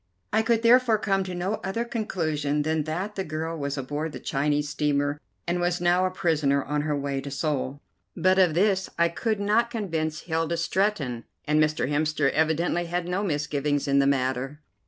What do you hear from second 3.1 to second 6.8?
the girl was aboard the Chinese steamer and was now a prisoner